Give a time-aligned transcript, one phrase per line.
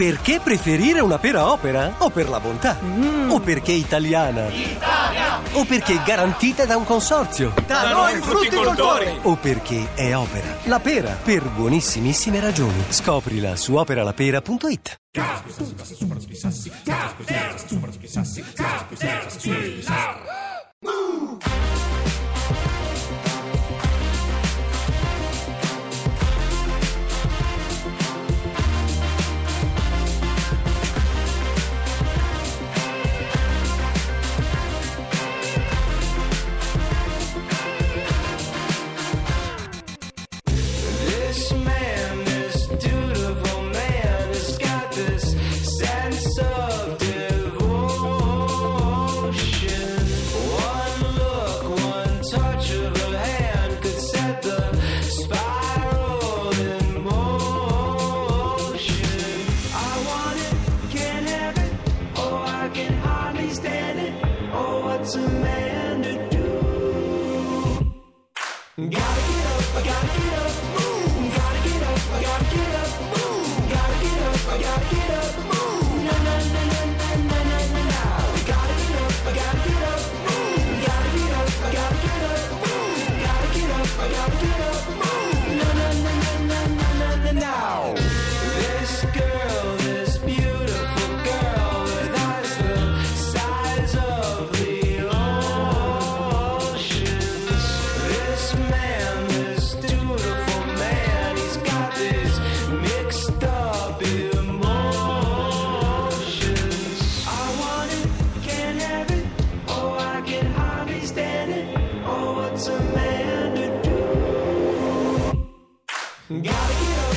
[0.00, 1.96] Perché preferire una pera opera?
[1.98, 2.78] O per la bontà?
[3.28, 4.46] O perché italiana?
[4.48, 5.40] Italia!
[5.52, 7.52] O perché garantita da un consorzio?
[7.66, 9.18] Da noi frutticoltori!
[9.24, 10.56] O perché è opera?
[10.64, 12.82] La pera, per buonissimissime ragioni.
[12.88, 15.00] Scoprila su operalapera.it.
[19.52, 19.90] This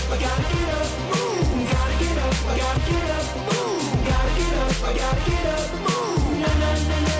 [0.09, 0.19] Gotta
[5.29, 6.39] get up, move.
[6.39, 7.12] Na na na na.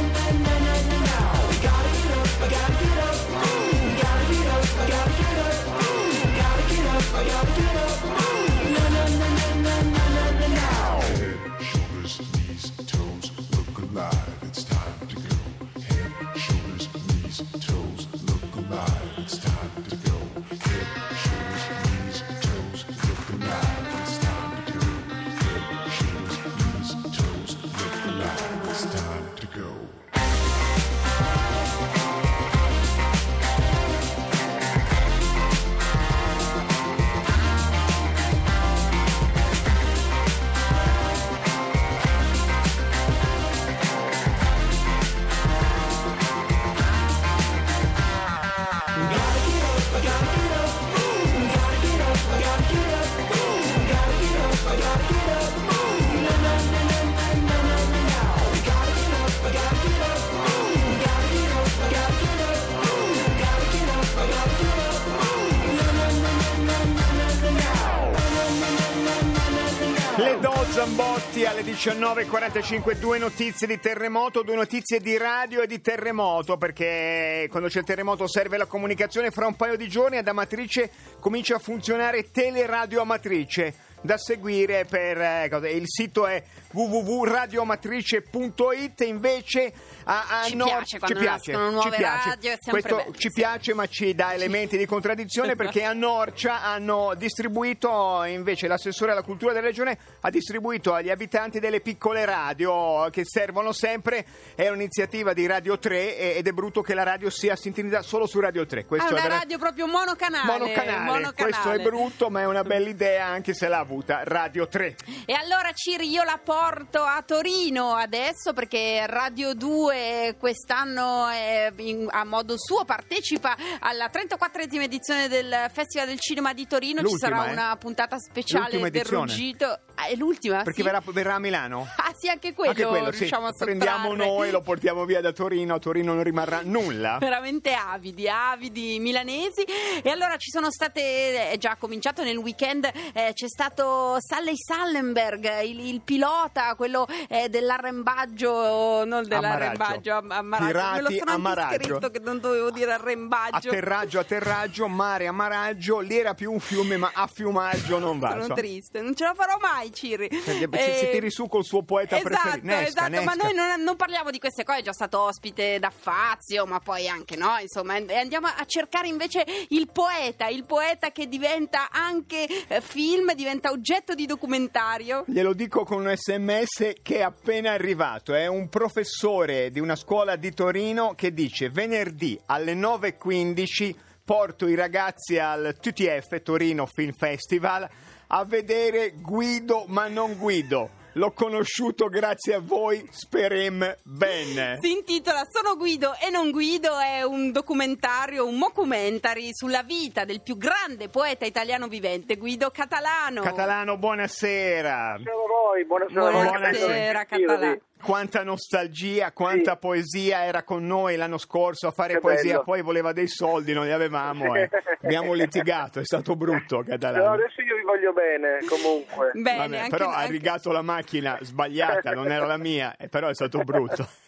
[71.54, 77.70] Alle 19.45, due notizie di terremoto, due notizie di radio e di terremoto, perché quando
[77.70, 81.60] c'è il terremoto serve la comunicazione, fra un paio di giorni ad Amatrice comincia a
[81.60, 83.92] funzionare Teleradio Amatrice.
[84.02, 89.74] Da seguire per eh, il sito è www.radioamatrice.it invece
[90.06, 92.30] a, a Ci nord- piace quando ci piace, nascono nuove ci piace.
[92.30, 93.34] radio, è sempre Questo bello, ci sì.
[93.34, 99.22] piace ma ci dà elementi di contraddizione perché a Norcia hanno distribuito invece l'assessore alla
[99.22, 104.26] cultura della regione ha distribuito agli abitanti delle piccole radio che servono sempre
[104.56, 108.26] è un'iniziativa di Radio 3 e- ed è brutto che la radio sia sintonizzata solo
[108.28, 110.46] su Radio 3 Ah, questo una è vera- radio proprio monocanale.
[110.46, 110.98] monocanale.
[111.06, 111.34] monocanale.
[111.36, 115.34] questo è brutto ma è una bella idea anche se l'ha avuta Radio 3 E
[115.34, 119.93] allora Ciri io la porto a Torino adesso perché Radio 2
[120.40, 126.68] quest'anno è in- a modo suo partecipa alla 34esima edizione del Festival del Cinema di
[126.68, 127.00] Torino.
[127.00, 127.54] Ci L'ultima, sarà eh?
[127.54, 129.80] una puntata speciale del ruggito.
[130.04, 130.58] Ah, è l'ultima?
[130.64, 130.84] perché sì?
[130.84, 133.78] verrà, verrà a Milano Ah sì, anche quello, anche quello sì riusciamo a sottrarre.
[133.78, 139.00] prendiamo noi lo portiamo via da Torino a Torino non rimarrà nulla veramente avidi, avidi
[139.00, 139.64] milanesi.
[140.02, 145.62] E allora ci sono state, è già cominciato nel weekend, eh, c'è stato Salley Sallenberg,
[145.64, 150.72] il, il pilota, quello eh, dell'arrembaggio, non dell'arrembaggio, am- ammaraggio.
[150.72, 151.84] Pirati Me lo sono ammaraggio.
[151.84, 153.70] scritto che non dovevo dire arrembaggio.
[153.70, 158.54] atterraggio atterraggio mare ammaraggio lì era più un fiume ma a fiumaggio non va Sono
[158.54, 160.28] triste, non ce la farò mai, Ciri.
[160.28, 162.66] Perché Eh, si tiri su col suo poeta esatto, preferito.
[162.68, 163.44] Nesca, esatto, ma Nesca.
[163.44, 167.08] noi non, non parliamo di queste cose, è già stato ospite da Fazio, ma poi
[167.08, 172.46] anche no, insomma, e andiamo a cercare invece il poeta, il poeta che diventa anche
[172.68, 175.24] eh, film, diventa oggetto di documentario.
[175.28, 178.34] Glielo dico con un sms che è appena arrivato.
[178.34, 184.76] È un professore di una scuola di Torino che dice venerdì alle 9.15 porto i
[184.76, 187.90] ragazzi al TTF Torino Film Festival
[188.28, 191.02] a vedere Guido ma non Guido.
[191.16, 194.80] L'ho conosciuto grazie a voi, sperem bene.
[194.82, 200.42] Si intitola Sono Guido e non Guido, è un documentario, un mockumentary sulla vita del
[200.42, 203.42] più grande poeta italiano vivente, Guido Catalano.
[203.42, 205.20] Catalano, buonasera.
[205.20, 206.32] Buonasera a voi, buonasera.
[206.32, 207.46] Buonasera, Sentirvi.
[207.46, 207.82] Catalano.
[208.04, 209.78] Quanta nostalgia, quanta Sì.
[209.80, 212.64] poesia era con noi l'anno scorso a fare Che poesia, bello.
[212.64, 214.70] poi voleva dei soldi, non li avevamo e
[215.02, 217.32] abbiamo litigato, è stato brutto No, Catalano.
[217.32, 219.32] adesso io vi voglio bene, comunque.
[219.34, 223.08] Bene, Vabbè, anche- però ha anche- rigato la macchina sbagliata, non era la mia, eh,
[223.08, 224.06] però è stato brutto.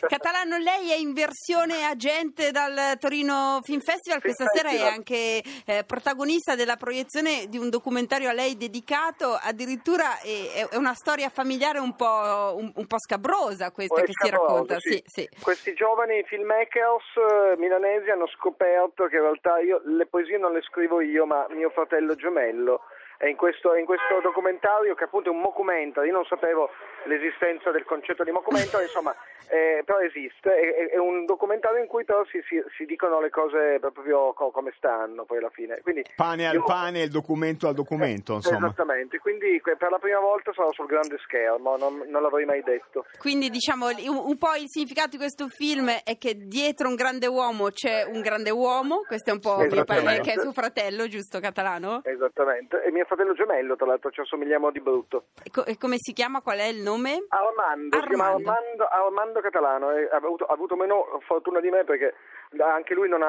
[0.00, 4.20] Catalano, lei è in versione agente dal Torino Film Festival.
[4.20, 9.38] Film Questa sera è anche eh, protagonista della proiezione di un documentario a lei dedicato.
[9.40, 14.26] Addirittura è, è una storia familiare un po', un, un po' scabrosa questa che si
[14.28, 14.76] scabroso, racconta.
[14.78, 14.94] sì.
[14.96, 15.28] Sì, sì.
[15.42, 20.62] Questi giovani filmmakers eh, milanesi hanno scoperto che in realtà io le poesie non le
[20.62, 22.82] scrivo io, ma mio fratello gemello.
[23.18, 26.68] E in questo, in questo documentario, che appunto è un mockumentary, io non sapevo
[27.04, 29.14] l'esistenza del concetto di mockumentary, insomma,
[29.48, 33.20] eh, però esiste, è, è- è un documentario in cui però si, si- si dicono
[33.20, 35.80] le cose proprio co- come stanno poi alla fine.
[35.82, 38.66] Quindi, Pane al io- pane, il documento al documento, insomma.
[38.66, 43.06] Esattamente, quindi per la prima volta sarò sul grande schermo, non, non l'avrei mai detto.
[43.18, 47.26] Quindi diciamo un, un po' il significato di questo film è che dietro un grande
[47.26, 49.02] uomo c'è un grande uomo.
[49.06, 50.20] Questo è un po' Filippo, Esattamente.
[50.22, 52.00] che è suo fratello, giusto, Catalano?
[52.04, 55.26] Esattamente, e mio fratello gemello, tra l'altro ci assomigliamo di brutto.
[55.42, 56.40] E co- e come si chiama?
[56.40, 57.24] Qual è il nome?
[57.28, 58.50] Armando, Armando.
[58.50, 62.14] Armando, Armando Catalano, e ha, avuto, ha avuto meno fortuna di me perché
[62.58, 63.20] anche lui non,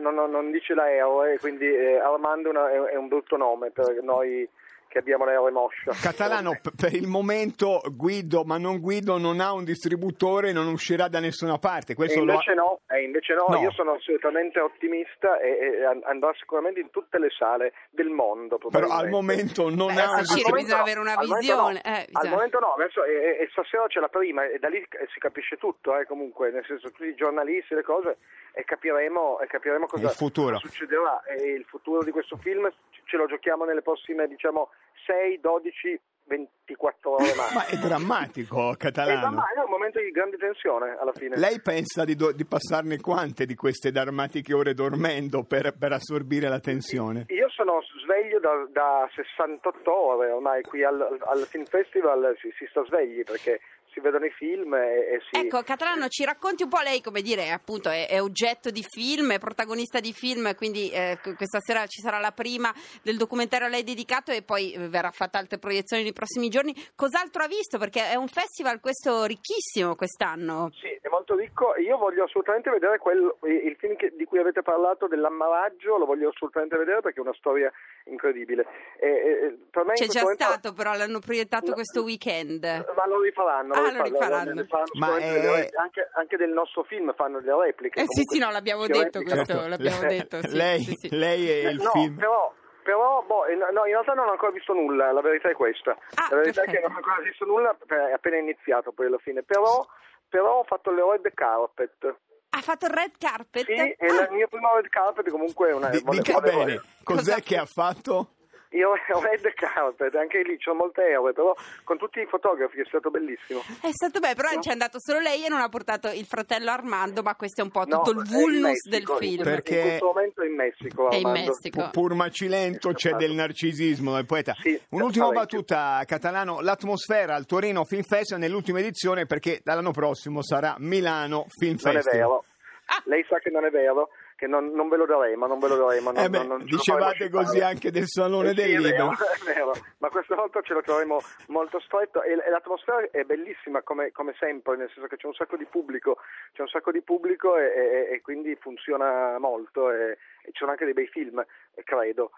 [0.00, 4.48] non, non- dice la EOE, quindi eh, Armando è un brutto nome per noi
[4.92, 5.90] che abbiamo la EOE moscia.
[6.00, 11.08] Catalano, p- per il momento Guido, ma non Guido, non ha un distributore, non uscirà
[11.08, 11.92] da nessuna parte.
[11.92, 13.58] E Questo lo ha- invece no, e invece no, No.
[13.60, 15.48] io sono assolutamente ottimista e,
[15.78, 18.58] e an- andrà sicuramente in tutte le sale del mondo.
[18.70, 20.62] Però al momento non Beh, ha un distributore.
[20.62, 21.90] bisogna avere una al momento visione, no.
[21.90, 24.76] eh, al momento no, adesso, e, e- e stasera c'è la prima e da lì
[24.76, 28.18] eh, si capisce tutto, eh, comunque, nel senso tutti i giornalisti, le cose,
[28.52, 30.56] e capiremo, e capiremo cosa, Il futuro.
[30.56, 31.22] cosa succederà.
[31.24, 32.70] E il futuro di questo film
[33.04, 34.68] ce lo giochiamo nelle prossime, diciamo,
[35.06, 37.60] 6, 12, 24 ore massimo.
[37.60, 39.36] Ma è drammatico, Catalano.
[39.36, 41.36] ma è un momento di grande tensione alla fine.
[41.36, 46.48] Lei pensa di, do- di passarne quante di queste drammatiche ore dormendo per, per assorbire
[46.48, 47.26] la tensione?
[47.28, 52.66] Io sono sveglio da, da 68 ore ormai qui al, al Film Festival si, si
[52.70, 53.60] sta svegli perché
[53.92, 55.38] si vedono i film e, e si...
[55.38, 59.32] Ecco, Catalano, ci racconti un po' lei, come dire, appunto è, è oggetto di film,
[59.32, 62.72] è protagonista di film, quindi eh, que- questa sera ci sarà la prima
[63.02, 66.74] del documentario a lei dedicato e poi eh, verrà fatta altre proiezioni nei prossimi giorni.
[66.94, 67.78] Cos'altro ha visto?
[67.78, 70.70] Perché è un festival questo ricchissimo quest'anno.
[70.80, 71.76] Sì, è molto ricco.
[71.76, 76.30] Io voglio assolutamente vedere quel- il film che- di cui avete parlato dell'ammaraggio, lo voglio
[76.30, 77.70] assolutamente vedere perché è una storia
[78.06, 78.66] incredibile.
[78.98, 81.74] E, e- per me C'è già momento- stato, però l'hanno proiettato No.
[81.74, 82.64] questo weekend.
[82.64, 84.52] Ma lo rifaranno, Ah, lo rifaranno.
[84.52, 88.00] ne faranno Ma è- anche, anche del nostro film fanno delle repliche.
[88.00, 90.94] Eh sì, sì, no, l'abbiamo Che detto repliche- questo, l'abbiamo lei, detto, sì, lei, sì,
[90.94, 91.08] sì.
[91.16, 92.16] lei e il no, film.
[92.16, 92.52] Però,
[92.82, 95.92] però boh, eh, no, in realtà non ho ancora visto nulla, la verità è questa.
[96.14, 96.88] Ah, la verità è che perfetto.
[96.88, 99.42] non ho ancora visto nulla, eh, è appena iniziato poi alla fine.
[99.42, 99.86] Però,
[100.28, 102.14] però ho fatto le red carpet.
[102.54, 103.64] Ha fatto il red carpet?
[103.64, 105.88] Sì, e Ah, il mio primo red carpet comunque è una...
[105.88, 108.28] Di- vole- dica bene, cos'è Cosa- che ha fatto?
[108.72, 112.84] Io ho red carpet, anche lì c'ho molte euro, però con tutti i fotografi è
[112.86, 113.60] stato bellissimo.
[113.80, 116.70] È stato bello, però ci è andato solo lei e non ha portato il fratello
[116.70, 119.42] Armando, ma questo è un po' No, tutto il è in vulnus del Messico, film.
[119.42, 121.30] Perché- In questo momento è in Messico, È in.
[121.30, 121.82] Messico.
[121.82, 124.54] Pu- Pur Macilento c'è del narcisismo del poeta.
[124.60, 125.58] Sì, Un'ultima parecchio.
[125.62, 126.60] battuta, Catalano.
[126.60, 132.00] L'atmosfera al Torino Film Festival nell'ultima edizione perché dall'anno prossimo sarà Milano Film Non è
[132.02, 132.44] vero.
[132.86, 133.02] Ah.
[133.04, 134.08] Lei sa che non è vero,
[134.42, 136.10] che non, non ve lo daremo, non ve lo daremo.
[136.10, 137.70] Non, Eh beh, non- dicevate così scippare.
[137.72, 139.10] anche del Salone Eh del sì, è Libro.
[139.98, 144.76] ma questa volta ce lo troveremo molto stretto e, l'atmosfera è bellissima come, come sempre,
[144.76, 146.16] nel senso che c'è un sacco di pubblico,
[146.54, 150.84] c'è un sacco di pubblico e, e- e quindi funziona molto e ci sono anche
[150.84, 151.44] dei bei film.
[151.84, 152.30] credo.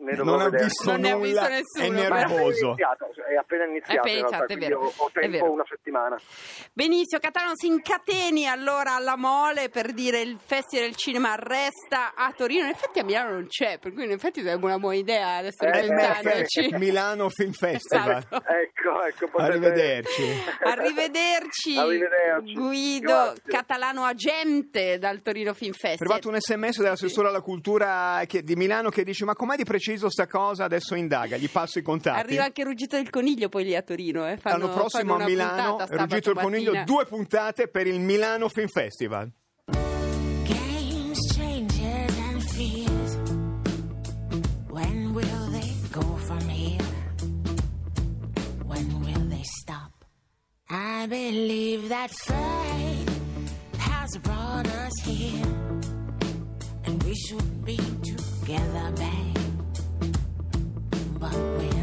[0.00, 0.64] Ne Non ha vedere.
[0.64, 2.08] visto Non ne ha visto nulla, nessuno, è.
[2.08, 2.66] Ma è appena nervoso.
[2.68, 5.20] iniziato, è appena iniziato, È appena in realtà, iniziato, è quindi vero, ho, ho è
[5.20, 6.16] tempo una settimana.
[6.72, 12.32] Benissimo, Catalano si incateni allora alla mole per dire il Festival del Cinema resta a
[12.32, 12.64] Torino.
[12.64, 15.64] In effetti a Milano non c'è, per cui in effetti sarebbe una buona idea adesso
[15.64, 16.74] Eh, ripensandoci.
[16.78, 18.16] Milano Film Festival.
[18.16, 18.36] Esatto.
[18.36, 20.22] Ecco, ecco, potete- Arrivederci.
[20.62, 22.54] Arrivederci, Arrivederci.
[22.54, 23.42] Guido Grazie.
[23.46, 26.12] Catalano Agente dal Torino Film È Festival.
[26.12, 30.10] arrivato un sms dall'assessore alla cultura che- di Milano che dice ma com'è di preciso
[30.10, 30.64] sta cosa?
[30.64, 32.18] Adesso indaga, gli passo i contatti.
[32.18, 34.28] Arriva anche il Ruggito del Coniglio poi lì a Torino.
[34.28, 34.36] Eh.
[34.36, 38.48] Fanno, L'anno prossimo fanno a Milano, puntata Ruggito il Coniglio, due puntate per il Milano
[38.50, 39.30] Film Festival.
[40.44, 43.16] Games, changes, and fears.
[44.68, 46.84] When will they go from here?
[48.66, 49.92] When will they stop?
[50.68, 53.08] I believe that fate
[53.78, 55.46] has brought us here,
[57.08, 59.38] we should be together, babe.
[61.18, 61.77] But we're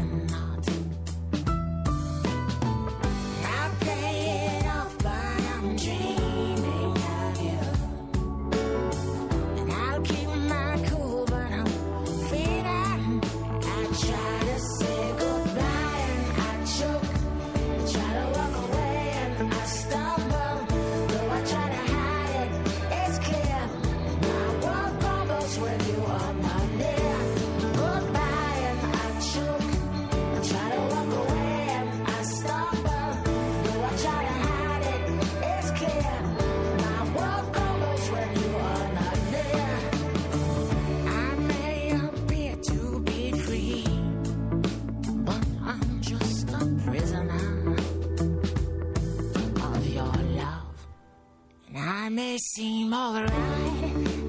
[52.16, 53.30] may seem alright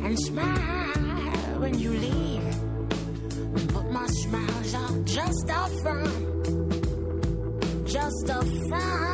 [0.03, 2.57] and smile when you leave,
[3.73, 6.17] but my smiles are just a front,
[7.87, 9.06] just a front.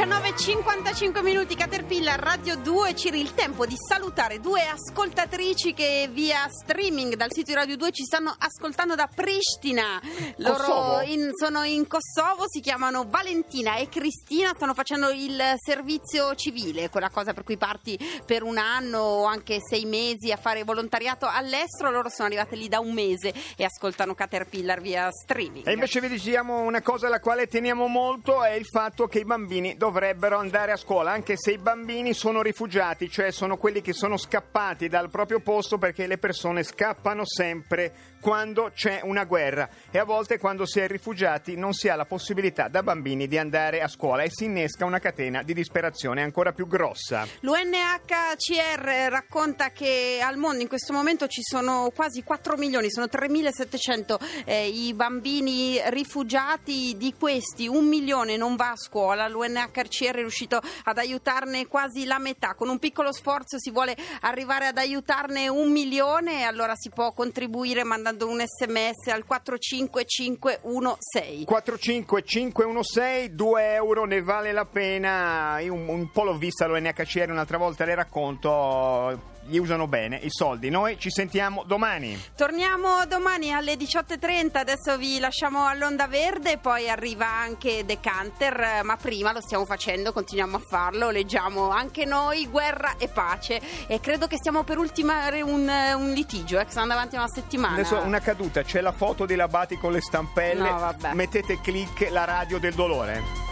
[0.00, 1.54] 19.55 minuti
[1.90, 7.50] Caterpillar Radio 2 Ciri il tempo di salutare due ascoltatrici che via streaming dal sito
[7.50, 10.00] di Radio 2 ci stanno ascoltando da Pristina.
[10.36, 16.90] Loro in- sono in Kosovo si chiamano Valentina e Cristina stanno facendo il servizio civile
[16.90, 21.26] quella cosa per cui parti per un anno o anche sei mesi a fare volontariato
[21.28, 21.90] all'estero.
[21.90, 25.66] Loro sono arrivate lì da un mese e ascoltano Caterpillar via streaming.
[25.66, 29.24] E invece vi diciamo una cosa alla quale teniamo molto è il fatto che i
[29.24, 31.78] bambini dovrebbero andare a scuola, anche se i bambini
[32.14, 37.22] sono rifugiati, cioè sono quelli che sono scappati dal proprio posto perché le persone scappano
[37.24, 41.96] sempre quando c'è una guerra e a volte quando si è rifugiati non si ha
[41.96, 46.22] la possibilità da bambini di andare a scuola e si innesca una catena di disperazione
[46.22, 47.26] ancora più grossa.
[47.40, 54.44] L'UNHCR racconta che al mondo in questo momento ci sono quasi 4 milioni, sono 3.700
[54.44, 60.60] eh, i bambini rifugiati, di questi un milione non va a scuola, l'UNHCR è riuscito
[60.84, 65.70] ad aiutarne quasi la metà, con un piccolo sforzo si vuole arrivare ad aiutarne un
[65.70, 71.44] milione, allora si può contribuire mandando un sms al 45516.
[71.44, 75.60] 45516, 2 euro ne vale la pena.
[75.60, 79.38] Io un, un po' l'ho vista l'UNHCR un'altra volta, le racconto.
[79.44, 80.70] Li usano bene i soldi.
[80.70, 82.18] Noi ci sentiamo domani.
[82.36, 89.32] Torniamo domani alle 18.30, adesso vi lasciamo all'onda verde, poi arriva anche Decanter, ma prima
[89.32, 94.36] lo stiamo facendo, continuiamo a farlo, leggiamo anche noi Guerra e Pace e credo che
[94.36, 97.74] stiamo per ultimare un, un litigio, eh, che sta andando avanti una settimana.
[97.74, 100.70] Adesso una caduta, c'è la foto di Labati con le stampelle.
[100.70, 101.14] No, vabbè.
[101.14, 103.48] Mettete click la radio del dolore.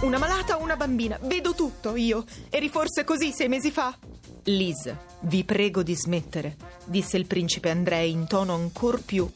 [0.00, 1.18] Una malata o una bambina?
[1.22, 2.24] Vedo tutto io.
[2.50, 3.92] Eri forse così sei mesi fa?
[4.48, 4.90] Liz,
[5.20, 9.30] vi prego di smettere, disse il principe Andrei in tono ancor più.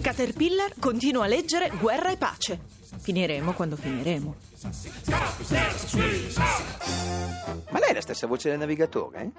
[0.00, 2.58] Caterpillar continua a leggere Guerra e pace.
[3.00, 4.34] Finiremo quando finiremo.
[7.70, 9.22] Ma lei è la stessa voce del navigatore?
[9.22, 9.30] eh?